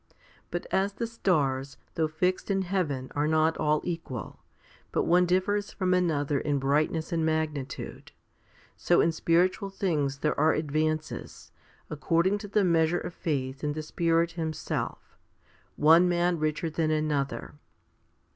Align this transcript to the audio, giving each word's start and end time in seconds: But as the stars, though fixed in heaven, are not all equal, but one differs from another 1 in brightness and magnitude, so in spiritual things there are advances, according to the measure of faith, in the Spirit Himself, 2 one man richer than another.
But 0.49 0.65
as 0.71 0.93
the 0.93 1.05
stars, 1.05 1.77
though 1.93 2.07
fixed 2.07 2.49
in 2.49 2.63
heaven, 2.63 3.11
are 3.13 3.27
not 3.27 3.55
all 3.57 3.81
equal, 3.83 4.39
but 4.91 5.03
one 5.03 5.27
differs 5.27 5.71
from 5.71 5.93
another 5.93 6.37
1 6.37 6.45
in 6.47 6.57
brightness 6.57 7.11
and 7.13 7.23
magnitude, 7.23 8.11
so 8.75 8.99
in 8.99 9.11
spiritual 9.11 9.69
things 9.69 10.17
there 10.17 10.39
are 10.39 10.53
advances, 10.53 11.51
according 11.87 12.39
to 12.39 12.47
the 12.47 12.63
measure 12.63 12.97
of 12.97 13.13
faith, 13.13 13.63
in 13.63 13.73
the 13.73 13.83
Spirit 13.83 14.31
Himself, 14.31 15.19
2 15.75 15.83
one 15.83 16.09
man 16.09 16.39
richer 16.39 16.71
than 16.71 16.89
another. 16.89 17.53